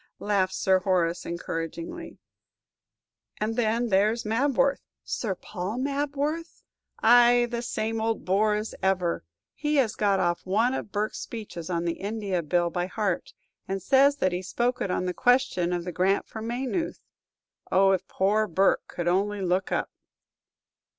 [0.17, 2.17] laughed Sir Horace, encouragingly.
[3.39, 6.63] "And then there's Mabworth." "Sir Paul Mabworth?"
[7.03, 9.23] "Ay, the same old bore as ever!
[9.53, 13.33] He has got off one of Burke's speeches on the India Bill by heart,
[13.67, 16.99] and says that he spoke it on the question of the grant for Maynooth.
[17.71, 19.91] Oh, if poor Burke could only look up!"